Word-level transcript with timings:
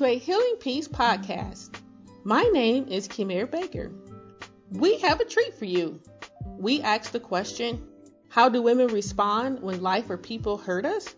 to 0.00 0.06
a 0.06 0.16
Healing 0.16 0.56
Peace 0.58 0.88
podcast. 0.88 1.78
My 2.24 2.42
name 2.54 2.88
is 2.88 3.06
Kimir 3.06 3.50
Baker. 3.50 3.92
We 4.70 4.96
have 5.00 5.20
a 5.20 5.26
treat 5.26 5.52
for 5.58 5.66
you. 5.66 6.00
We 6.56 6.80
ask 6.80 7.12
the 7.12 7.20
question 7.20 7.86
How 8.30 8.48
do 8.48 8.62
women 8.62 8.86
respond 8.86 9.60
when 9.60 9.82
life 9.82 10.08
or 10.08 10.16
people 10.16 10.56
hurt 10.56 10.86
us? 10.86 11.14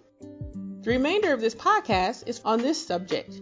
The 0.81 0.91
remainder 0.91 1.33
of 1.33 1.41
this 1.41 1.55
podcast 1.55 2.27
is 2.27 2.41
on 2.45 2.59
this 2.59 2.85
subject. 2.85 3.41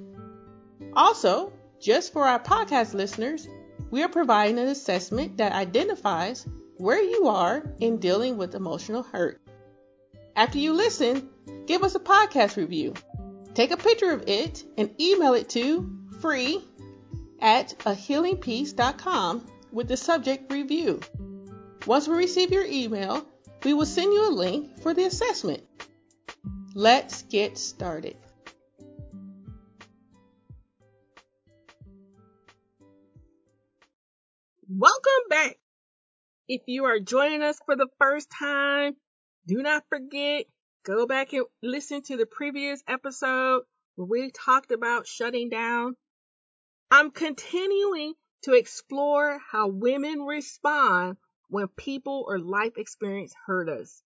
Also, 0.92 1.54
just 1.80 2.12
for 2.12 2.26
our 2.26 2.38
podcast 2.38 2.92
listeners, 2.92 3.48
we 3.90 4.02
are 4.02 4.10
providing 4.10 4.58
an 4.58 4.68
assessment 4.68 5.38
that 5.38 5.52
identifies 5.52 6.46
where 6.76 7.02
you 7.02 7.28
are 7.28 7.64
in 7.80 7.96
dealing 7.96 8.36
with 8.36 8.54
emotional 8.54 9.02
hurt. 9.02 9.40
After 10.36 10.58
you 10.58 10.74
listen, 10.74 11.30
give 11.66 11.82
us 11.82 11.94
a 11.94 11.98
podcast 11.98 12.58
review. 12.58 12.92
Take 13.54 13.72
a 13.72 13.76
picture 13.76 14.12
of 14.12 14.28
it 14.28 14.64
and 14.78 14.94
email 15.00 15.34
it 15.34 15.48
to 15.50 15.98
free 16.20 16.62
at 17.40 17.78
ahealingpeace.com 17.80 19.46
with 19.72 19.88
the 19.88 19.96
subject 19.96 20.52
review. 20.52 21.00
Once 21.86 22.06
we 22.06 22.16
receive 22.16 22.52
your 22.52 22.64
email, 22.64 23.26
we 23.64 23.74
will 23.74 23.86
send 23.86 24.12
you 24.12 24.28
a 24.28 24.30
link 24.30 24.80
for 24.80 24.94
the 24.94 25.04
assessment. 25.04 25.62
Let's 26.74 27.22
get 27.22 27.58
started. 27.58 28.16
Welcome 34.68 35.28
back. 35.28 35.56
If 36.48 36.62
you 36.66 36.84
are 36.84 37.00
joining 37.00 37.42
us 37.42 37.58
for 37.66 37.76
the 37.76 37.88
first 37.98 38.28
time, 38.38 38.94
do 39.46 39.62
not 39.62 39.82
forget, 39.88 40.46
go 40.84 41.06
back 41.06 41.32
and 41.32 41.44
listen 41.62 42.02
to 42.02 42.16
the 42.16 42.26
previous 42.26 42.82
episode 42.88 43.62
where 43.96 44.06
we 44.06 44.30
talked 44.30 44.72
about 44.72 45.06
shutting 45.06 45.48
down. 45.48 45.96
I'm 46.90 47.10
continuing 47.10 48.14
to 48.42 48.54
explore 48.54 49.38
how 49.50 49.68
women 49.68 50.22
respond 50.22 51.16
when 51.48 51.68
people 51.68 52.24
or 52.26 52.38
life 52.38 52.78
experience 52.78 53.34
hurt 53.46 53.68
us. 53.68 54.02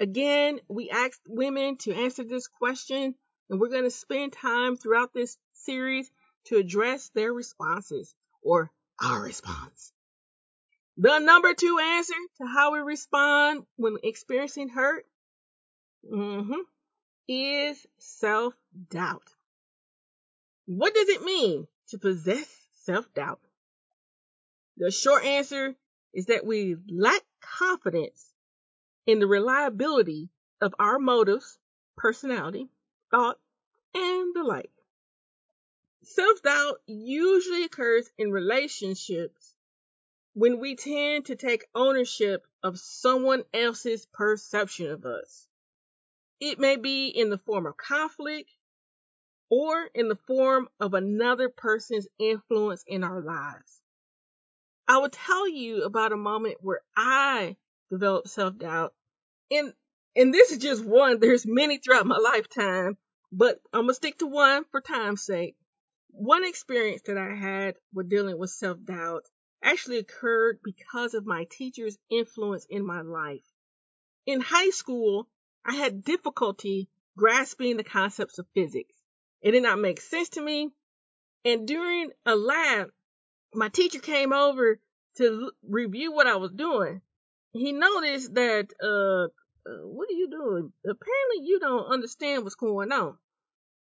Again, 0.00 0.60
we 0.68 0.90
asked 0.90 1.20
women 1.26 1.76
to 1.78 1.92
answer 1.92 2.24
this 2.24 2.48
question, 2.48 3.14
and 3.48 3.60
we're 3.60 3.68
going 3.68 3.84
to 3.84 3.90
spend 3.90 4.32
time 4.32 4.76
throughout 4.76 5.12
this 5.12 5.36
series 5.52 6.10
to 6.46 6.56
address 6.56 7.10
their 7.14 7.32
responses 7.32 8.14
or 8.42 8.70
our 9.00 9.22
response. 9.22 9.92
The 10.96 11.18
number 11.18 11.54
two 11.54 11.78
answer 11.78 12.14
to 12.38 12.46
how 12.46 12.72
we 12.72 12.80
respond 12.80 13.64
when 13.76 13.96
experiencing 14.02 14.68
hurt 14.68 15.06
mm-hmm, 16.04 16.60
is 17.28 17.86
self 17.98 18.54
doubt. 18.90 19.28
What 20.66 20.94
does 20.94 21.08
it 21.08 21.22
mean 21.22 21.66
to 21.88 21.98
possess 21.98 22.48
self 22.84 23.12
doubt? 23.14 23.40
The 24.76 24.90
short 24.90 25.24
answer 25.24 25.74
is 26.12 26.26
that 26.26 26.46
we 26.46 26.76
lack 26.88 27.22
confidence 27.40 28.32
in 29.06 29.18
the 29.18 29.26
reliability 29.26 30.28
of 30.60 30.74
our 30.78 30.98
motives, 30.98 31.58
personality, 31.96 32.68
thought, 33.10 33.38
and 33.94 34.34
the 34.34 34.42
like. 34.42 34.70
Self 36.02 36.42
doubt 36.42 36.80
usually 36.86 37.64
occurs 37.64 38.10
in 38.16 38.30
relationships 38.30 39.54
when 40.34 40.60
we 40.60 40.76
tend 40.76 41.26
to 41.26 41.36
take 41.36 41.66
ownership 41.74 42.46
of 42.62 42.78
someone 42.78 43.44
else's 43.52 44.06
perception 44.06 44.90
of 44.90 45.04
us. 45.04 45.46
It 46.40 46.58
may 46.58 46.76
be 46.76 47.08
in 47.08 47.28
the 47.30 47.38
form 47.38 47.66
of 47.66 47.76
conflict 47.76 48.50
or 49.50 49.84
in 49.94 50.08
the 50.08 50.16
form 50.26 50.68
of 50.78 50.94
another 50.94 51.48
person's 51.48 52.08
influence 52.18 52.82
in 52.86 53.04
our 53.04 53.20
lives. 53.20 53.80
I 54.88 54.98
will 54.98 55.10
tell 55.10 55.46
you 55.48 55.84
about 55.84 56.12
a 56.12 56.16
moment 56.16 56.56
where 56.62 56.80
I 56.96 57.56
developed 57.90 58.28
self 58.28 58.56
doubt. 58.56 58.94
And 59.50 59.74
and 60.16 60.32
this 60.32 60.50
is 60.50 60.58
just 60.58 60.84
one. 60.84 61.20
There's 61.20 61.46
many 61.46 61.78
throughout 61.78 62.06
my 62.06 62.16
lifetime, 62.16 62.96
but 63.30 63.60
I'm 63.72 63.82
gonna 63.82 63.94
stick 63.94 64.18
to 64.18 64.26
one 64.26 64.64
for 64.70 64.80
time's 64.80 65.24
sake. 65.24 65.56
One 66.08 66.44
experience 66.44 67.02
that 67.02 67.18
I 67.18 67.34
had 67.34 67.76
with 67.92 68.08
dealing 68.08 68.38
with 68.38 68.50
self 68.50 68.82
doubt 68.84 69.24
actually 69.62 69.98
occurred 69.98 70.60
because 70.64 71.14
of 71.14 71.26
my 71.26 71.44
teacher's 71.50 71.98
influence 72.08 72.66
in 72.68 72.84
my 72.84 73.02
life. 73.02 73.44
In 74.26 74.40
high 74.40 74.70
school, 74.70 75.28
I 75.64 75.74
had 75.74 76.04
difficulty 76.04 76.88
grasping 77.16 77.76
the 77.76 77.84
concepts 77.84 78.38
of 78.38 78.46
physics. 78.54 78.92
It 79.42 79.52
did 79.52 79.62
not 79.62 79.78
make 79.78 80.00
sense 80.00 80.30
to 80.30 80.40
me. 80.40 80.70
And 81.44 81.66
during 81.66 82.10
a 82.26 82.36
lab, 82.36 82.90
my 83.54 83.68
teacher 83.68 83.98
came 83.98 84.32
over 84.32 84.78
to 85.16 85.52
review 85.62 86.12
what 86.12 86.26
I 86.26 86.36
was 86.36 86.52
doing 86.52 87.02
he 87.52 87.72
noticed 87.72 88.34
that, 88.34 88.68
uh, 88.82 89.24
uh, 89.68 89.86
what 89.86 90.08
are 90.08 90.14
you 90.14 90.30
doing? 90.30 90.72
Apparently 90.84 91.46
you 91.46 91.58
don't 91.58 91.92
understand 91.92 92.44
what's 92.44 92.54
going 92.54 92.92
on. 92.92 93.18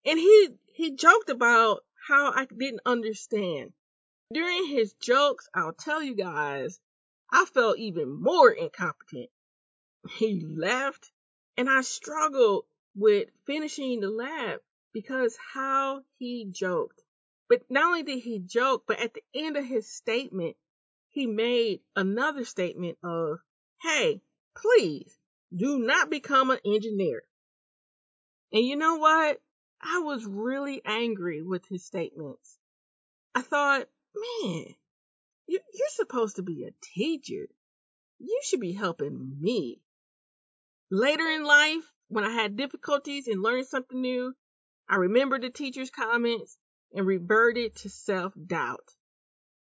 And 0.05 0.17
he, 0.17 0.49
he 0.73 0.95
joked 0.95 1.29
about 1.29 1.83
how 2.07 2.31
I 2.31 2.45
didn't 2.45 2.81
understand. 2.85 3.73
During 4.33 4.65
his 4.65 4.93
jokes, 4.93 5.47
I'll 5.53 5.73
tell 5.73 6.01
you 6.01 6.15
guys, 6.15 6.79
I 7.31 7.45
felt 7.45 7.77
even 7.77 8.21
more 8.21 8.49
incompetent. 8.49 9.29
He 10.17 10.43
laughed 10.43 11.11
and 11.57 11.69
I 11.69 11.81
struggled 11.81 12.65
with 12.95 13.29
finishing 13.45 13.99
the 13.99 14.09
lab 14.09 14.61
because 14.93 15.37
how 15.53 16.01
he 16.17 16.45
joked. 16.51 17.01
But 17.49 17.63
not 17.69 17.85
only 17.85 18.03
did 18.03 18.19
he 18.19 18.39
joke, 18.39 18.83
but 18.87 18.99
at 18.99 19.13
the 19.13 19.23
end 19.33 19.57
of 19.57 19.65
his 19.65 19.89
statement, 19.89 20.55
he 21.09 21.27
made 21.27 21.81
another 21.95 22.45
statement 22.45 22.97
of, 23.03 23.39
hey, 23.81 24.21
please 24.55 25.17
do 25.55 25.79
not 25.79 26.09
become 26.09 26.49
an 26.49 26.59
engineer. 26.65 27.23
And 28.53 28.65
you 28.65 28.75
know 28.75 28.95
what? 28.95 29.41
I 29.81 29.99
was 29.99 30.25
really 30.25 30.81
angry 30.85 31.41
with 31.41 31.65
his 31.65 31.83
statements. 31.83 32.57
I 33.33 33.41
thought, 33.41 33.87
man, 34.41 34.65
you're 35.47 35.61
supposed 35.89 36.37
to 36.37 36.43
be 36.43 36.63
a 36.63 36.73
teacher. 36.95 37.47
You 38.19 38.41
should 38.43 38.59
be 38.59 38.73
helping 38.73 39.37
me. 39.39 39.81
Later 40.93 41.25
in 41.29 41.45
life, 41.45 41.89
when 42.09 42.25
I 42.25 42.31
had 42.31 42.57
difficulties 42.57 43.29
in 43.29 43.41
learning 43.41 43.63
something 43.63 44.01
new, 44.01 44.35
I 44.89 44.97
remembered 44.97 45.41
the 45.41 45.49
teacher's 45.49 45.89
comments 45.89 46.57
and 46.91 47.07
reverted 47.07 47.77
to 47.77 47.89
self 47.89 48.33
doubt. 48.45 48.93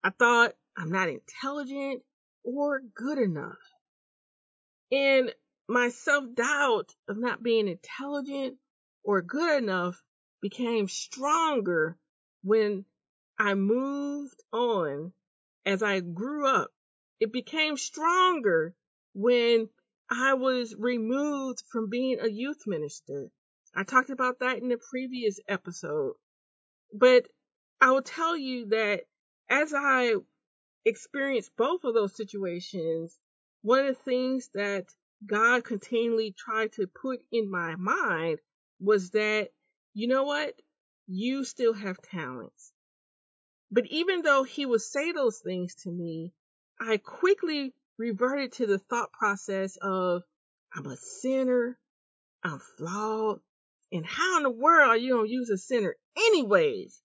I 0.01 0.11
thought 0.11 0.55
I'm 0.77 0.89
not 0.89 1.09
intelligent 1.09 2.03
or 2.45 2.79
good 2.79 3.17
enough. 3.17 3.57
And 4.89 5.35
my 5.67 5.89
self 5.89 6.33
doubt 6.33 6.95
of 7.09 7.17
not 7.17 7.43
being 7.43 7.67
intelligent 7.67 8.57
or 9.03 9.21
good 9.21 9.61
enough 9.61 10.01
became 10.39 10.87
stronger 10.87 11.97
when 12.41 12.85
I 13.37 13.53
moved 13.55 14.41
on 14.53 15.11
as 15.65 15.83
I 15.83 15.99
grew 15.99 16.47
up. 16.47 16.71
It 17.19 17.33
became 17.33 17.75
stronger 17.75 18.73
when 19.13 19.67
I 20.09 20.35
was 20.35 20.75
removed 20.77 21.63
from 21.71 21.89
being 21.89 22.19
a 22.19 22.27
youth 22.27 22.65
minister. 22.65 23.29
I 23.75 23.83
talked 23.83 24.09
about 24.09 24.39
that 24.39 24.57
in 24.57 24.69
the 24.69 24.79
previous 24.89 25.39
episode. 25.47 26.13
But 26.93 27.27
I 27.81 27.91
will 27.91 28.01
tell 28.01 28.37
you 28.37 28.67
that 28.67 29.03
as 29.49 29.73
I 29.75 30.15
experienced 30.85 31.51
both 31.57 31.83
of 31.83 31.93
those 31.93 32.15
situations, 32.15 33.17
one 33.61 33.79
of 33.79 33.87
the 33.87 34.03
things 34.03 34.49
that 34.53 34.85
God 35.25 35.63
continually 35.63 36.31
tried 36.37 36.73
to 36.73 36.87
put 36.87 37.19
in 37.31 37.51
my 37.51 37.75
mind 37.75 38.39
was 38.79 39.11
that, 39.11 39.49
you 39.93 40.07
know 40.07 40.23
what? 40.23 40.53
You 41.07 41.43
still 41.43 41.73
have 41.73 42.01
talents. 42.01 42.71
But 43.71 43.87
even 43.87 44.21
though 44.21 44.43
he 44.43 44.65
would 44.65 44.81
say 44.81 45.11
those 45.11 45.39
things 45.39 45.75
to 45.83 45.91
me, 45.91 46.31
I 46.79 46.97
quickly 46.97 47.73
reverted 47.97 48.53
to 48.53 48.67
the 48.67 48.79
thought 48.79 49.11
process 49.11 49.77
of, 49.81 50.23
I'm 50.75 50.85
a 50.85 50.97
sinner, 50.97 51.77
I'm 52.43 52.59
flawed, 52.77 53.39
and 53.91 54.05
how 54.05 54.37
in 54.37 54.43
the 54.43 54.49
world 54.49 54.89
are 54.89 54.97
you 54.97 55.15
gonna 55.15 55.27
use 55.29 55.49
a 55.49 55.57
sinner 55.57 55.95
anyways? 56.17 57.01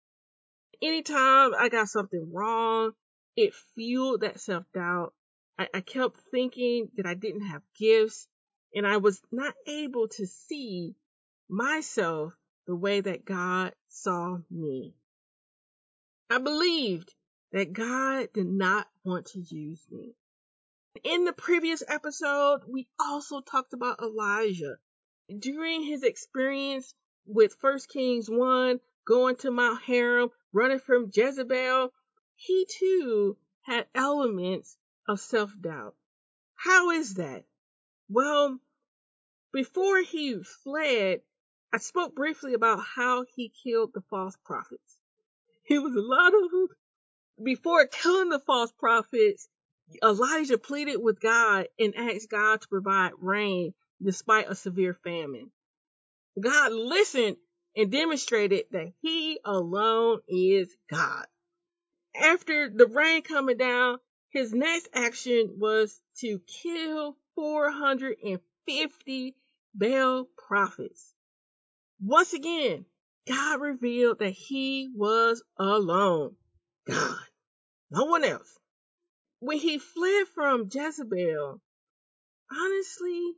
Anytime 0.83 1.53
I 1.59 1.69
got 1.69 1.89
something 1.89 2.31
wrong, 2.33 2.93
it 3.37 3.55
fueled 3.75 4.23
that 4.23 4.41
self 4.41 4.65
doubt 4.75 5.15
I, 5.59 5.69
I 5.75 5.81
kept 5.81 6.21
thinking 6.31 6.91
that 6.97 7.07
I 7.07 7.15
didn't 7.15 7.47
have 7.47 7.63
gifts 7.79 8.27
and 8.75 8.87
I 8.87 8.97
was 8.97 9.21
not 9.31 9.55
able 9.67 10.09
to 10.09 10.27
see 10.27 10.95
myself 11.49 12.35
the 12.67 12.75
way 12.75 13.01
that 13.01 13.25
God 13.25 13.75
saw 13.89 14.39
me. 14.51 14.95
I 16.31 16.39
believed 16.39 17.13
that 17.53 17.73
God 17.73 18.29
did 18.33 18.47
not 18.47 18.89
want 19.05 19.27
to 19.27 19.41
use 19.41 19.85
me. 19.91 20.15
In 21.05 21.25
the 21.25 21.33
previous 21.33 21.83
episode, 21.89 22.65
we 22.69 22.87
also 23.01 23.41
talked 23.41 23.73
about 23.73 24.01
Elijah. 24.01 24.79
During 25.39 25.83
his 25.83 26.03
experience 26.03 26.95
with 27.25 27.57
1 27.63 27.79
Kings 27.89 28.29
1, 28.29 28.79
going 29.07 29.37
to 29.37 29.51
Mount 29.51 29.83
Hermon, 29.83 30.31
running 30.53 30.79
from 30.79 31.11
Jezebel, 31.11 31.95
he 32.35 32.67
too 32.67 33.39
had 33.63 33.89
elements 33.95 34.77
of 35.09 35.19
self 35.19 35.59
doubt. 35.59 35.97
How 36.57 36.91
is 36.91 37.15
that? 37.15 37.47
Well, 38.11 38.61
before 39.51 40.03
he 40.03 40.43
fled, 40.43 41.23
I 41.73 41.79
spoke 41.79 42.15
briefly 42.15 42.53
about 42.53 42.85
how 42.85 43.25
he 43.35 43.49
killed 43.49 43.95
the 43.95 44.03
false 44.03 44.37
prophets. 44.45 44.99
It 45.65 45.79
was 45.79 45.95
a 45.95 46.03
lot 46.03 46.35
of 46.35 46.51
them. 46.51 46.69
Before 47.43 47.87
killing 47.87 48.29
the 48.29 48.41
false 48.41 48.73
prophets, 48.73 49.49
Elijah 50.03 50.59
pleaded 50.59 50.97
with 50.97 51.21
God 51.21 51.67
and 51.79 51.95
asked 51.97 52.31
God 52.31 52.61
to 52.61 52.69
provide 52.69 53.13
rain 53.21 53.75
despite 54.03 54.51
a 54.51 54.55
severe 54.55 54.95
famine. 54.95 55.51
God 56.41 56.73
listened 56.73 57.37
and 57.77 57.91
demonstrated 57.91 58.65
that 58.71 58.93
he 59.01 59.39
alone 59.45 60.21
is 60.29 60.75
God. 60.91 61.27
After 62.15 62.69
the 62.69 62.87
rain 62.87 63.23
coming 63.23 63.57
down, 63.57 63.99
his 64.31 64.53
next 64.53 64.89
action 64.95 65.57
was 65.59 66.01
to 66.21 66.41
kill 66.63 67.17
450 67.35 69.37
Baal 69.75 70.29
prophets. 70.37 71.15
Once 72.01 72.33
again, 72.33 72.85
God 73.27 73.61
revealed 73.61 74.19
that 74.19 74.31
he 74.31 74.91
was 74.95 75.43
alone. 75.57 76.37
God. 76.87 77.19
No 77.91 78.07
one 78.07 78.25
else. 78.25 78.59
When 79.43 79.59
he 79.59 79.79
fled 79.79 80.29
from 80.29 80.69
Jezebel, 80.73 81.61
honestly, 82.53 83.33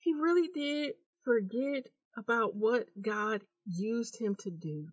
he 0.00 0.12
really 0.12 0.48
did 0.48 0.94
forget 1.22 1.86
about 2.16 2.56
what 2.56 2.88
God 3.00 3.42
used 3.64 4.20
him 4.20 4.34
to 4.40 4.50
do. 4.50 4.88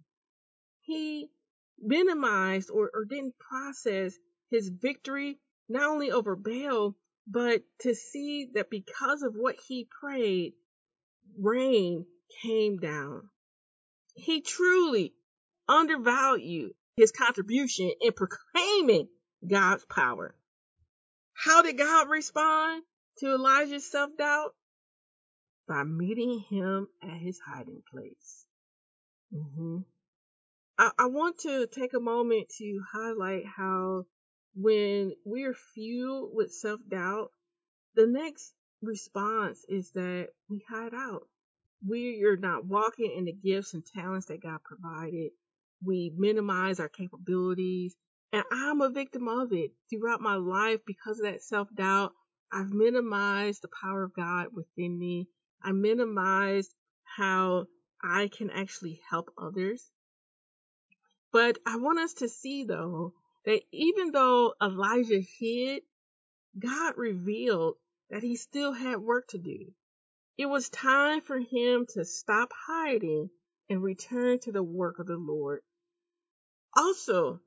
He 0.82 1.32
minimized 1.80 2.70
or, 2.70 2.92
or 2.94 3.06
didn't 3.06 3.40
process 3.40 4.14
his 4.52 4.70
victory 4.70 5.40
not 5.68 5.90
only 5.90 6.12
over 6.12 6.36
Baal, 6.36 6.96
but 7.26 7.64
to 7.80 7.96
see 7.96 8.52
that 8.54 8.70
because 8.70 9.24
of 9.24 9.34
what 9.34 9.56
he 9.68 9.88
prayed, 10.00 10.54
rain 11.40 12.06
came 12.44 12.78
down. 12.78 13.32
He 14.14 14.42
truly 14.42 15.16
undervalued 15.68 16.76
his 16.98 17.12
contribution 17.12 17.94
in 18.00 18.14
proclaiming 18.14 19.08
God's 19.46 19.86
power. 19.86 20.36
How 21.34 21.62
did 21.62 21.78
God 21.78 22.10
respond 22.10 22.84
to 23.20 23.34
Elijah's 23.34 23.90
self 23.90 24.12
doubt? 24.18 24.56
By 25.68 25.84
meeting 25.84 26.40
him 26.50 26.88
at 27.02 27.18
his 27.18 27.40
hiding 27.40 27.82
place. 27.92 28.46
Mm-hmm. 29.34 29.80
I, 30.78 30.92
I 30.98 31.06
want 31.08 31.40
to 31.40 31.68
take 31.68 31.94
a 31.94 32.00
moment 32.00 32.50
to 32.58 32.82
highlight 32.92 33.46
how 33.46 34.06
when 34.56 35.14
we're 35.26 35.54
fueled 35.54 36.32
with 36.34 36.54
self 36.54 36.80
doubt, 36.88 37.32
the 37.96 38.08
next 38.08 38.54
response 38.82 39.66
is 39.68 39.92
that 39.92 40.30
we 40.50 40.64
hide 40.70 40.94
out. 40.94 41.28
We 41.86 42.24
are 42.24 42.38
not 42.38 42.66
walking 42.66 43.14
in 43.16 43.26
the 43.26 43.34
gifts 43.34 43.74
and 43.74 43.86
talents 43.86 44.28
that 44.28 44.42
God 44.42 44.60
provided. 44.64 45.32
We 45.84 46.14
minimize 46.16 46.80
our 46.80 46.90
capabilities. 46.90 47.96
And 48.32 48.44
I'm 48.52 48.82
a 48.82 48.90
victim 48.90 49.28
of 49.28 49.54
it 49.54 49.72
throughout 49.90 50.22
my 50.22 50.36
life 50.36 50.82
because 50.86 51.20
of 51.20 51.26
that 51.26 51.44
self 51.44 51.68
doubt. 51.74 52.14
I've 52.52 52.72
minimized 52.72 53.62
the 53.62 53.70
power 53.82 54.04
of 54.04 54.14
God 54.14 54.48
within 54.54 54.98
me. 54.98 55.28
I 55.62 55.72
minimized 55.72 56.74
how 57.04 57.68
I 58.02 58.28
can 58.28 58.50
actually 58.50 59.02
help 59.10 59.32
others. 59.38 59.90
But 61.32 61.58
I 61.66 61.78
want 61.78 62.00
us 62.00 62.14
to 62.16 62.30
see 62.30 62.64
though 62.64 63.14
that 63.46 63.62
even 63.72 64.12
though 64.12 64.54
Elijah 64.62 65.22
hid, 65.40 65.84
God 66.58 66.98
revealed 66.98 67.76
that 68.10 68.24
he 68.24 68.36
still 68.36 68.72
had 68.72 69.00
work 69.00 69.28
to 69.30 69.38
do. 69.38 69.74
It 70.38 70.46
was 70.48 70.70
time 70.70 71.22
for 71.22 71.40
him 71.40 71.86
to 71.94 72.06
stop 72.06 72.52
hiding 72.68 73.30
and 73.70 73.82
return 73.82 74.40
to 74.40 74.52
the 74.52 74.64
work 74.64 75.00
of 75.00 75.08
the 75.08 75.18
Lord. 75.18 75.62
Also, 76.76 77.42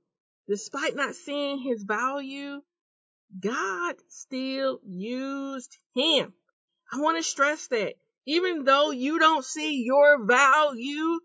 despite 0.48 0.96
not 0.96 1.14
seeing 1.14 1.58
his 1.58 1.82
value, 1.82 2.62
God 3.38 3.96
still 4.08 4.80
used 4.82 5.76
him. 5.94 6.32
I 6.90 7.00
want 7.00 7.18
to 7.18 7.22
stress 7.22 7.66
that 7.68 7.94
even 8.24 8.64
though 8.64 8.90
you 8.90 9.18
don't 9.18 9.44
see 9.44 9.82
your 9.84 10.24
value, 10.24 11.20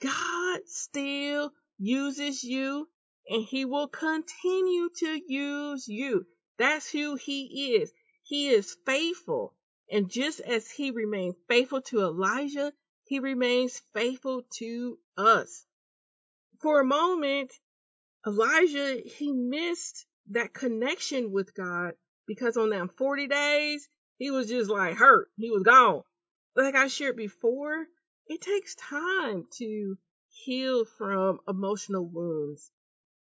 God 0.00 0.60
still 0.66 1.52
uses 1.78 2.42
you 2.42 2.88
and 3.28 3.44
he 3.44 3.64
will 3.64 3.88
continue 3.88 4.90
to 4.98 5.22
use 5.28 5.86
you. 5.86 6.26
That's 6.58 6.90
who 6.90 7.14
he 7.14 7.76
is. 7.76 7.92
He 8.24 8.48
is 8.48 8.76
faithful. 8.84 9.54
And 9.90 10.10
just 10.10 10.40
as 10.40 10.68
he 10.70 10.90
remained 10.90 11.36
faithful 11.48 11.82
to 11.82 12.00
Elijah, 12.00 12.72
he 13.04 13.20
remains 13.20 13.80
faithful 13.92 14.42
to 14.58 14.98
us. 15.16 15.64
For 16.60 16.80
a 16.80 16.84
moment, 16.84 17.52
Elijah, 18.26 19.02
he 19.04 19.32
missed 19.32 20.06
that 20.30 20.54
connection 20.54 21.30
with 21.30 21.54
God 21.54 21.94
because 22.26 22.56
on 22.56 22.70
them 22.70 22.88
40 22.88 23.28
days, 23.28 23.88
he 24.16 24.30
was 24.30 24.48
just 24.48 24.70
like 24.70 24.96
hurt. 24.96 25.28
He 25.36 25.50
was 25.50 25.62
gone. 25.62 26.02
Like 26.56 26.74
I 26.74 26.86
shared 26.86 27.16
before, 27.16 27.86
it 28.26 28.40
takes 28.40 28.74
time 28.76 29.46
to 29.58 29.98
heal 30.30 30.84
from 30.86 31.40
emotional 31.46 32.06
wounds. 32.06 32.70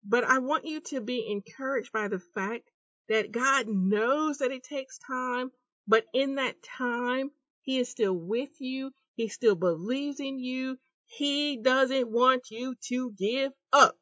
But 0.05 0.25
I 0.25 0.38
want 0.38 0.67
you 0.67 0.81
to 0.82 1.00
be 1.00 1.26
encouraged 1.29 1.90
by 1.93 2.08
the 2.08 2.20
fact 2.20 2.70
that 3.08 3.32
God 3.32 3.67
knows 3.67 4.38
that 4.38 4.52
it 4.52 4.62
takes 4.62 4.99
time, 4.99 5.50
but 5.88 6.05
in 6.12 6.37
that 6.37 6.62
time, 6.62 7.31
He 7.62 7.79
is 7.79 7.88
still 7.88 8.14
with 8.14 8.61
you. 8.61 8.93
He 9.17 9.29
still 9.29 9.56
believes 9.56 10.20
in 10.20 10.38
you. 10.38 10.79
He 11.06 11.56
doesn't 11.56 12.11
want 12.11 12.50
you 12.50 12.76
to 12.88 13.12
give 13.12 13.52
up. 13.73 13.97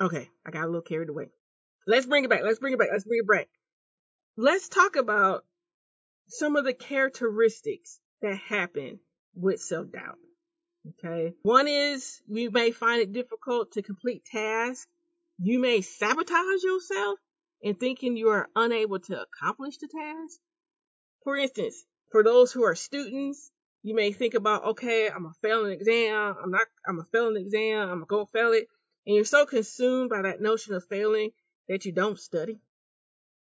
Okay, 0.00 0.28
I 0.44 0.50
got 0.50 0.64
a 0.64 0.66
little 0.66 0.82
carried 0.82 1.08
away. 1.08 1.26
Let's 1.86 2.06
bring 2.06 2.24
it 2.24 2.30
back. 2.30 2.42
Let's 2.44 2.58
bring 2.58 2.72
it 2.72 2.78
back. 2.78 2.88
Let's 2.92 3.04
bring 3.04 3.20
it 3.20 3.28
back. 3.28 3.48
Let's 4.36 4.68
talk 4.68 4.96
about 4.96 5.44
some 6.28 6.56
of 6.56 6.64
the 6.64 6.72
characteristics 6.72 7.98
that 8.22 8.36
happen 8.36 9.00
with 9.34 9.60
self 9.60 9.90
doubt. 9.92 10.18
Okay. 10.88 11.34
One 11.42 11.68
is 11.68 12.20
you 12.26 12.50
may 12.50 12.70
find 12.70 13.02
it 13.02 13.12
difficult 13.12 13.72
to 13.72 13.82
complete 13.82 14.24
tasks. 14.24 14.86
You 15.38 15.58
may 15.58 15.80
sabotage 15.82 16.62
yourself 16.62 17.18
in 17.60 17.76
thinking 17.76 18.16
you 18.16 18.30
are 18.30 18.48
unable 18.56 18.98
to 19.00 19.22
accomplish 19.22 19.78
the 19.78 19.88
task. 19.88 20.38
For 21.24 21.36
instance, 21.36 21.84
for 22.10 22.24
those 22.24 22.52
who 22.52 22.64
are 22.64 22.74
students, 22.74 23.50
you 23.82 23.94
may 23.94 24.12
think 24.12 24.34
about, 24.34 24.64
okay, 24.64 25.08
I'm 25.08 25.22
gonna 25.22 25.34
fail 25.42 25.64
an 25.64 25.72
exam. 25.72 26.36
I'm 26.42 26.50
not, 26.50 26.66
I'm 26.86 26.96
gonna 26.96 27.08
fail 27.12 27.28
an 27.28 27.36
exam. 27.36 27.88
I'm 27.88 28.04
gonna 28.04 28.06
go 28.06 28.26
fail 28.26 28.52
it. 28.52 28.66
And 29.06 29.16
you're 29.16 29.24
so 29.24 29.46
consumed 29.46 30.10
by 30.10 30.22
that 30.22 30.40
notion 30.40 30.74
of 30.74 30.86
failing 30.88 31.30
that 31.68 31.84
you 31.84 31.92
don't 31.92 32.18
study. 32.18 32.60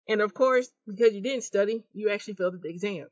And 0.08 0.22
of 0.22 0.34
course, 0.34 0.70
because 0.86 1.14
you 1.14 1.22
didn't 1.22 1.44
study, 1.44 1.84
you 1.94 2.10
actually 2.10 2.36
failed 2.36 2.62
the 2.62 2.70
exam. 2.70 3.08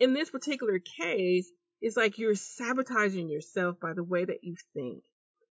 In 0.00 0.14
this 0.14 0.30
particular 0.30 0.78
case, 0.78 1.50
it's 1.80 1.96
like 1.96 2.18
you're 2.18 2.34
sabotaging 2.34 3.28
yourself 3.28 3.78
by 3.80 3.92
the 3.92 4.04
way 4.04 4.24
that 4.24 4.42
you 4.42 4.56
think. 4.74 5.04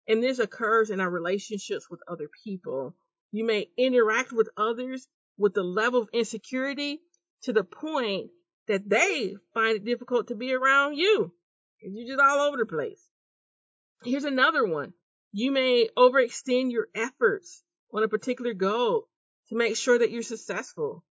And 0.08 0.22
this 0.22 0.40
occurs 0.40 0.90
in 0.90 1.00
our 1.00 1.10
relationships 1.10 1.90
with 1.90 2.02
other 2.08 2.30
people. 2.44 2.96
You 3.32 3.46
may 3.46 3.70
interact 3.78 4.32
with 4.32 4.50
others 4.58 5.08
with 5.38 5.54
the 5.54 5.64
level 5.64 6.02
of 6.02 6.10
insecurity 6.14 7.00
to 7.44 7.54
the 7.54 7.64
point 7.64 8.30
that 8.68 8.88
they 8.88 9.36
find 9.54 9.78
it 9.78 9.86
difficult 9.86 10.28
to 10.28 10.36
be 10.36 10.54
around 10.54 10.96
you. 10.96 11.34
You're 11.82 12.16
just 12.16 12.22
all 12.22 12.48
over 12.48 12.58
the 12.58 12.66
place. 12.66 13.02
Here's 14.04 14.24
another 14.24 14.66
one. 14.66 14.94
You 15.36 15.52
may 15.52 15.90
overextend 15.98 16.72
your 16.72 16.90
efforts 16.94 17.64
on 17.92 18.04
a 18.04 18.08
particular 18.08 18.54
goal 18.54 19.08
to 19.50 19.56
make 19.56 19.76
sure 19.76 19.98
that 19.98 20.12
you're 20.12 20.22
successful. 20.22 21.04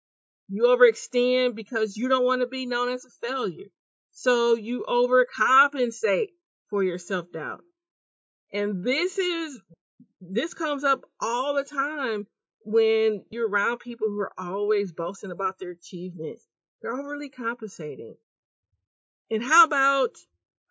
You 0.48 0.66
overextend 0.66 1.56
because 1.56 1.98
you 1.98 2.08
don't 2.08 2.24
want 2.24 2.42
to 2.42 2.48
be 2.48 2.68
known 2.68 2.90
as 2.90 3.04
a 3.04 3.10
failure. 3.28 3.70
So 4.12 4.54
you 4.54 4.86
overcompensate 4.88 6.28
for 6.70 6.84
your 6.84 7.00
self 7.00 7.32
doubt. 7.32 7.64
And 8.54 8.84
this 8.84 9.18
is, 9.18 9.60
this 10.20 10.54
comes 10.54 10.84
up 10.84 11.02
all 11.20 11.56
the 11.56 11.64
time 11.64 12.28
when 12.64 13.26
you're 13.32 13.50
around 13.50 13.80
people 13.80 14.08
who 14.08 14.20
are 14.20 14.34
always 14.38 14.92
boasting 14.92 15.32
about 15.32 15.58
their 15.58 15.72
achievements. 15.72 16.46
They're 16.82 16.94
overly 16.94 17.30
compensating. 17.30 18.18
And 19.32 19.44
how 19.44 19.64
about 19.64 20.12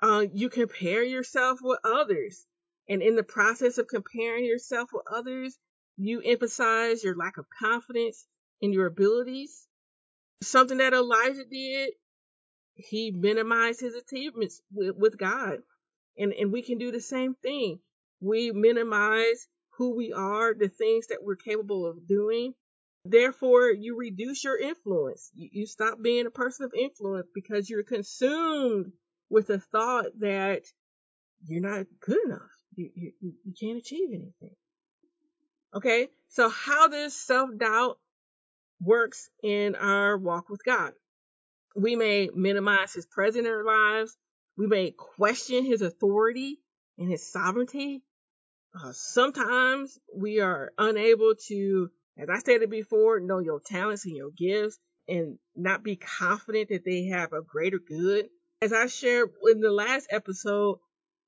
uh, 0.01 0.27
you 0.33 0.51
compare 0.51 1.03
yourself 1.03 1.59
with 1.63 1.81
others? 1.83 2.47
And 2.91 3.03
in 3.03 3.15
the 3.15 3.23
process 3.23 3.79
of 3.79 3.87
comparing 3.87 4.45
yourself 4.45 4.91
with 4.93 5.05
others, 5.09 5.57
you 5.97 6.21
emphasize 6.23 7.05
your 7.05 7.15
lack 7.15 7.39
of 7.39 7.47
confidence 7.63 8.27
in 8.61 8.73
your 8.73 8.87
abilities. 8.87 9.69
Something 10.43 10.79
that 10.79 10.93
Elijah 10.93 11.45
did, 11.49 11.91
he 12.75 13.13
minimized 13.13 13.81
his 13.81 13.95
achievements 13.95 14.61
with, 14.73 14.97
with 14.97 15.17
God. 15.17 15.59
And, 16.19 16.33
and 16.33 16.53
we 16.53 16.63
can 16.63 16.79
do 16.79 16.91
the 16.91 17.01
same 17.01 17.37
thing. 17.37 17.79
We 18.21 18.51
minimize 18.51 19.47
who 19.79 19.97
we 19.97 20.13
are, 20.13 20.53
the 20.53 20.69
things 20.69 21.07
that 21.07 21.23
we're 21.23 21.37
capable 21.37 21.87
of 21.87 22.09
doing. 22.09 22.55
Therefore, 23.05 23.71
you 23.71 23.97
reduce 23.97 24.43
your 24.43 24.59
influence. 24.59 25.31
You, 25.35 25.49
you 25.53 25.67
stop 25.67 26.03
being 26.03 26.27
a 26.27 26.31
person 26.31 26.65
of 26.65 26.73
influence 26.77 27.29
because 27.33 27.71
you're 27.71 27.85
consumed 27.85 28.91
with 29.31 29.47
the 29.47 29.61
thought 29.61 30.07
that 30.19 30.65
you're 31.47 31.63
not 31.63 31.87
good 32.01 32.19
enough. 32.27 32.60
You, 32.81 33.13
you, 33.21 33.33
you 33.45 33.55
can't 33.59 33.79
achieve 33.79 34.09
anything. 34.09 34.57
Okay. 35.75 36.09
So 36.29 36.49
how 36.49 36.89
this 36.89 37.15
self 37.15 37.51
doubt 37.59 37.99
works 38.81 39.29
in 39.43 39.75
our 39.75 40.17
walk 40.17 40.49
with 40.49 40.65
God? 40.65 40.93
We 41.77 41.97
may 41.97 42.31
minimize 42.35 42.93
his 42.93 43.07
presence 43.07 43.47
in 43.47 43.53
our 43.53 43.65
lives. 43.65 44.17
We 44.57 44.67
may 44.67 44.93
question 44.93 45.65
his 45.65 45.83
authority 45.83 46.59
and 46.99 47.11
his 47.11 47.31
sovereignty. 47.31 48.03
Uh, 48.75 48.93
sometimes 48.93 49.99
we 50.15 50.41
are 50.41 50.73
unable 50.79 51.35
to, 51.49 51.91
as 52.19 52.29
I 52.29 52.39
stated 52.39 52.71
before, 52.71 53.21
know 53.21 53.41
your 53.41 53.61
talents 53.61 54.05
and 54.07 54.17
your 54.17 54.31
gifts 54.31 54.79
and 55.09 55.39
not 55.57 55.83
be 55.83 55.97
confident 55.97 56.71
that 56.71 56.85
they 56.85 57.07
have 57.07 57.33
a 57.33 57.43
greater 57.43 57.79
good. 57.79 58.29
As 58.63 58.73
I 58.73 58.87
shared 58.87 59.31
in 59.51 59.61
the 59.61 59.73
last 59.73 60.07
episode, 60.11 60.79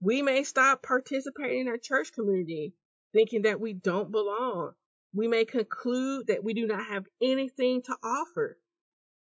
we 0.03 0.21
may 0.21 0.43
stop 0.43 0.83
participating 0.83 1.61
in 1.61 1.69
our 1.69 1.79
church 1.79 2.13
community 2.13 2.75
thinking 3.13 3.43
that 3.43 3.61
we 3.61 3.73
don't 3.73 4.11
belong. 4.11 4.73
We 5.15 5.29
may 5.29 5.45
conclude 5.45 6.27
that 6.27 6.43
we 6.43 6.55
do 6.55 6.67
not 6.67 6.85
have 6.87 7.07
anything 7.23 7.83
to 7.83 7.97
offer. 8.03 8.59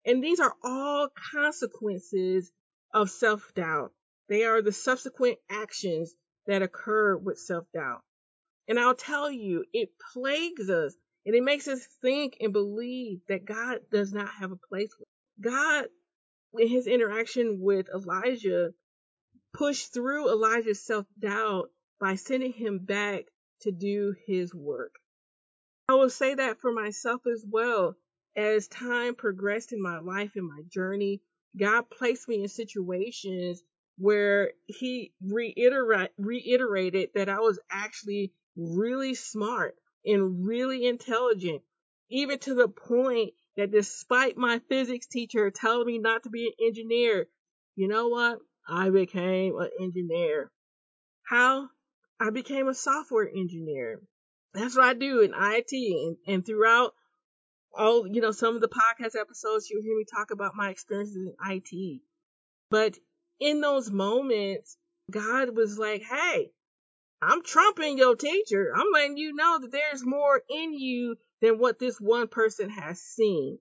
And 0.05 0.23
these 0.23 0.39
are 0.39 0.55
all 0.63 1.09
consequences 1.33 2.51
of 2.93 3.11
self 3.11 3.53
doubt. 3.53 3.91
They 4.27 4.43
are 4.45 4.61
the 4.63 4.71
subsequent 4.71 5.37
actions 5.51 6.15
that 6.47 6.63
occur 6.63 7.15
with 7.15 7.37
self 7.37 7.65
doubt. 7.73 8.01
And 8.67 8.79
I'll 8.79 8.95
tell 8.95 9.29
you, 9.29 9.65
it 9.73 9.89
plagues 10.13 10.69
us 10.69 10.95
and 11.27 11.35
it 11.35 11.43
makes 11.43 11.67
us 11.67 11.85
think 12.01 12.37
and 12.41 12.51
believe 12.53 13.19
that 13.27 13.45
God 13.45 13.81
does 13.91 14.13
not 14.13 14.29
have 14.39 14.51
a 14.51 14.59
place. 14.69 14.89
God, 15.39 15.85
in 16.57 16.67
his 16.67 16.87
interaction 16.87 17.59
with 17.59 17.87
Elijah, 17.93 18.71
pushed 19.53 19.93
through 19.93 20.29
Elijah's 20.29 20.81
self 20.81 21.05
doubt 21.19 21.69
by 21.99 22.15
sending 22.15 22.53
him 22.53 22.79
back 22.79 23.25
to 23.61 23.71
do 23.71 24.15
his 24.25 24.53
work. 24.53 24.95
I 25.87 25.95
will 25.95 26.09
say 26.09 26.35
that 26.35 26.59
for 26.61 26.71
myself 26.71 27.21
as 27.27 27.45
well. 27.47 27.95
As 28.35 28.69
time 28.69 29.13
progressed 29.15 29.73
in 29.73 29.81
my 29.81 29.99
life 29.99 30.31
and 30.35 30.47
my 30.47 30.61
journey, 30.69 31.21
God 31.57 31.89
placed 31.89 32.29
me 32.29 32.43
in 32.43 32.47
situations 32.47 33.61
where 33.97 34.53
He 34.67 35.13
reiterate, 35.21 36.11
reiterated 36.17 37.09
that 37.13 37.27
I 37.29 37.39
was 37.39 37.59
actually 37.69 38.31
really 38.55 39.15
smart 39.15 39.75
and 40.05 40.47
really 40.47 40.85
intelligent, 40.87 41.61
even 42.09 42.39
to 42.39 42.55
the 42.55 42.69
point 42.69 43.33
that 43.57 43.71
despite 43.71 44.37
my 44.37 44.59
physics 44.69 45.07
teacher 45.07 45.51
telling 45.51 45.87
me 45.87 45.97
not 45.97 46.23
to 46.23 46.29
be 46.29 46.47
an 46.47 46.65
engineer, 46.65 47.27
you 47.75 47.89
know 47.89 48.07
what? 48.07 48.39
I 48.67 48.89
became 48.89 49.57
an 49.57 49.69
engineer. 49.79 50.51
How? 51.23 51.69
I 52.19 52.29
became 52.29 52.67
a 52.67 52.73
software 52.73 53.27
engineer. 53.27 54.01
That's 54.53 54.75
what 54.75 54.85
I 54.85 54.93
do 54.93 55.21
in 55.21 55.33
IT 55.35 55.71
and, 55.71 56.17
and 56.27 56.45
throughout 56.45 56.93
all, 57.73 58.05
you 58.05 58.21
know, 58.21 58.31
some 58.31 58.55
of 58.55 58.61
the 58.61 58.67
podcast 58.67 59.19
episodes, 59.19 59.69
you'll 59.69 59.81
hear 59.81 59.97
me 59.97 60.03
talk 60.03 60.31
about 60.31 60.55
my 60.55 60.69
experiences 60.69 61.15
in 61.15 61.33
IT. 61.49 62.01
But 62.69 62.97
in 63.39 63.61
those 63.61 63.89
moments, 63.89 64.77
God 65.09 65.55
was 65.55 65.79
like, 65.79 66.03
Hey, 66.03 66.51
I'm 67.21 67.43
trumping 67.43 67.97
your 67.97 68.15
teacher. 68.15 68.73
I'm 68.75 68.91
letting 68.93 69.17
you 69.17 69.33
know 69.33 69.59
that 69.59 69.71
there's 69.71 70.05
more 70.05 70.41
in 70.49 70.73
you 70.73 71.17
than 71.41 71.59
what 71.59 71.79
this 71.79 71.99
one 71.99 72.27
person 72.27 72.69
has 72.69 73.01
seen. 73.01 73.59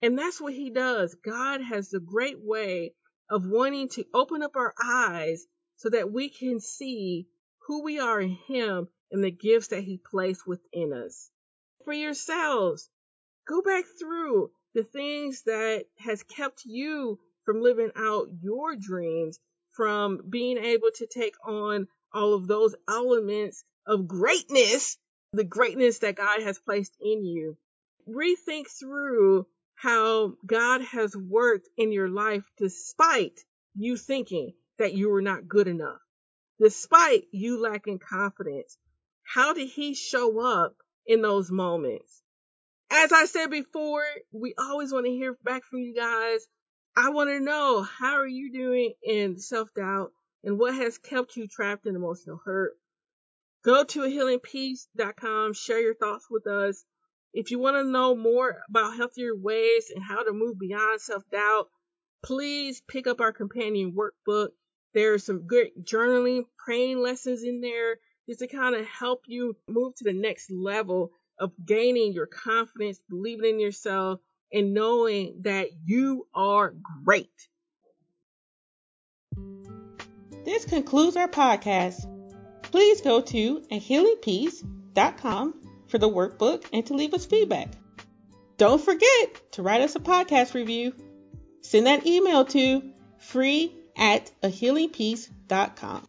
And 0.00 0.18
that's 0.18 0.40
what 0.40 0.52
he 0.52 0.70
does. 0.70 1.14
God 1.14 1.60
has 1.60 1.92
a 1.92 2.00
great 2.00 2.38
way 2.40 2.94
of 3.30 3.46
wanting 3.46 3.88
to 3.90 4.04
open 4.14 4.42
up 4.42 4.56
our 4.56 4.74
eyes 4.82 5.46
so 5.76 5.90
that 5.90 6.12
we 6.12 6.28
can 6.28 6.60
see 6.60 7.28
who 7.66 7.82
we 7.82 7.98
are 7.98 8.20
in 8.20 8.36
Him 8.46 8.88
and 9.10 9.22
the 9.22 9.30
gifts 9.30 9.68
that 9.68 9.84
He 9.84 9.98
placed 9.98 10.46
within 10.46 10.92
us. 10.92 11.30
For 11.84 11.92
yourselves, 11.92 12.88
go 13.46 13.62
back 13.62 13.84
through 13.98 14.50
the 14.74 14.84
things 14.84 15.42
that 15.42 15.86
has 15.98 16.22
kept 16.22 16.64
you 16.64 17.18
from 17.44 17.62
living 17.62 17.90
out 17.96 18.28
your 18.42 18.76
dreams, 18.76 19.38
from 19.70 20.20
being 20.28 20.58
able 20.58 20.90
to 20.96 21.06
take 21.06 21.34
on 21.46 21.88
all 22.12 22.34
of 22.34 22.46
those 22.46 22.74
elements 22.88 23.64
of 23.86 24.08
greatness, 24.08 24.98
the 25.32 25.44
greatness 25.44 25.98
that 26.00 26.16
God 26.16 26.42
has 26.42 26.58
placed 26.58 26.94
in 27.00 27.24
you. 27.24 27.56
Rethink 28.08 28.68
through 28.68 29.46
how 29.80 30.34
God 30.44 30.82
has 30.82 31.16
worked 31.16 31.68
in 31.76 31.92
your 31.92 32.08
life 32.08 32.44
despite 32.58 33.40
you 33.76 33.96
thinking 33.96 34.52
that 34.78 34.94
you 34.94 35.10
were 35.10 35.22
not 35.22 35.48
good 35.48 35.68
enough 35.68 36.00
despite 36.60 37.24
you 37.30 37.60
lacking 37.60 37.98
confidence. 37.98 38.76
How 39.22 39.52
did 39.52 39.68
he 39.68 39.94
show 39.94 40.40
up 40.40 40.74
in 41.06 41.22
those 41.22 41.50
moments? 41.50 42.22
As 42.90 43.12
I 43.12 43.26
said 43.26 43.50
before, 43.50 44.04
we 44.32 44.54
always 44.58 44.92
want 44.92 45.06
to 45.06 45.12
hear 45.12 45.36
back 45.44 45.62
from 45.64 45.80
you 45.80 45.94
guys. 45.94 46.46
I 46.96 47.10
want 47.10 47.30
to 47.30 47.40
know 47.40 47.82
how 47.82 48.14
are 48.14 48.26
you 48.26 48.50
doing 48.52 48.94
in 49.02 49.38
self-doubt 49.38 50.10
and 50.42 50.58
what 50.58 50.74
has 50.74 50.98
kept 50.98 51.36
you 51.36 51.46
trapped 51.46 51.86
in 51.86 51.94
emotional 51.94 52.40
hurt. 52.44 52.72
Go 53.64 53.84
to 53.84 54.00
healingpeace.com, 54.00 55.52
share 55.52 55.80
your 55.80 55.94
thoughts 55.94 56.26
with 56.30 56.46
us. 56.46 56.84
If 57.34 57.50
you 57.50 57.58
want 57.58 57.76
to 57.76 57.90
know 57.90 58.16
more 58.16 58.62
about 58.68 58.96
healthier 58.96 59.36
ways 59.36 59.90
and 59.94 60.02
how 60.02 60.22
to 60.22 60.32
move 60.32 60.58
beyond 60.58 61.00
self-doubt, 61.00 61.68
please 62.24 62.82
pick 62.88 63.06
up 63.06 63.20
our 63.20 63.32
companion 63.32 63.92
workbook. 63.92 64.48
There's 64.94 65.24
some 65.24 65.46
good 65.46 65.68
journaling, 65.82 66.46
praying 66.56 66.98
lessons 66.98 67.42
in 67.42 67.60
there 67.60 67.98
just 68.26 68.40
to 68.40 68.46
kind 68.46 68.74
of 68.74 68.86
help 68.86 69.22
you 69.26 69.56
move 69.68 69.94
to 69.96 70.04
the 70.04 70.12
next 70.12 70.50
level 70.50 71.12
of 71.38 71.52
gaining 71.64 72.12
your 72.12 72.26
confidence, 72.26 73.00
believing 73.08 73.54
in 73.54 73.60
yourself, 73.60 74.20
and 74.52 74.74
knowing 74.74 75.40
that 75.42 75.68
you 75.84 76.26
are 76.34 76.74
great. 77.04 77.30
This 80.44 80.64
concludes 80.64 81.16
our 81.16 81.28
podcast. 81.28 82.06
Please 82.62 83.02
go 83.02 83.20
to 83.20 83.60
healingpeace.com 83.70 85.67
for 85.88 85.98
the 85.98 86.08
workbook 86.08 86.64
and 86.72 86.84
to 86.86 86.94
leave 86.94 87.14
us 87.14 87.26
feedback. 87.26 87.68
Don't 88.56 88.82
forget 88.82 89.52
to 89.52 89.62
write 89.62 89.82
us 89.82 89.96
a 89.96 90.00
podcast 90.00 90.54
review. 90.54 90.94
Send 91.62 91.86
that 91.86 92.06
email 92.06 92.44
to 92.46 92.82
free 93.18 93.74
at 93.96 94.30
ahealingpeace.com. 94.42 96.07